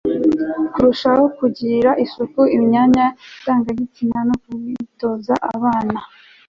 [0.73, 3.05] kurushaho kugirira isuku imyanya
[3.41, 5.99] ndangagitsina no kubitoza abana